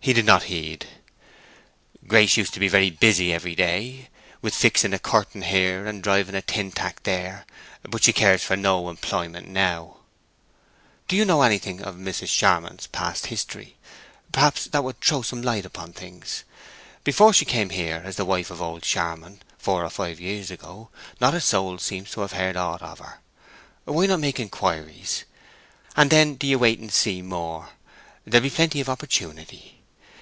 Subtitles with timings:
[0.00, 0.84] He did not heed.
[2.06, 4.10] "Grace used to be so busy every day,
[4.42, 7.46] with fixing a curtain here and driving a tin tack there;
[7.84, 10.00] but she cares for no employment now!"
[11.08, 12.28] "Do you know anything of Mrs.
[12.28, 13.78] Charmond's past history?
[14.30, 16.44] Perhaps that would throw some light upon things.
[17.02, 20.90] Before she came here as the wife of old Charmond four or five years ago,
[21.18, 23.20] not a soul seems to have heard aught of her.
[23.86, 25.24] Why not make inquiries?
[25.96, 27.70] And then do ye wait and see more;
[28.26, 29.80] there'll be plenty of opportunity.